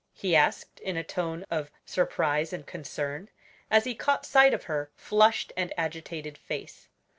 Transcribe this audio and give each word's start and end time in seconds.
he 0.15 0.35
asked 0.35 0.79
in 0.79 0.97
a 0.97 1.03
tone 1.03 1.45
of 1.51 1.69
surprise 1.85 2.51
and 2.51 2.65
concern, 2.65 3.29
as 3.69 3.83
he 3.83 3.93
caught 3.93 4.25
sight 4.25 4.51
of 4.51 4.63
her 4.63 4.89
flushed 4.95 5.53
and 5.55 5.71
agitated 5.77 6.39
face. 6.39 6.87